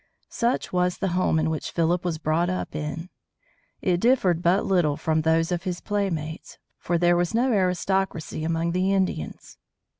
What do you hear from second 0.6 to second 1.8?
was the home in which